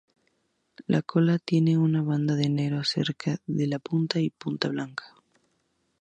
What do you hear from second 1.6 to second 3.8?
una banda de negro cerca de la